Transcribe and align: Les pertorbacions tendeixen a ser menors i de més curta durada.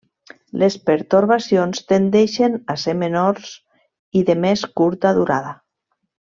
Les 0.61 0.77
pertorbacions 0.89 1.83
tendeixen 1.91 2.57
a 2.75 2.77
ser 2.85 2.97
menors 3.03 3.53
i 4.21 4.25
de 4.33 4.39
més 4.49 4.67
curta 4.83 5.17
durada. 5.23 5.57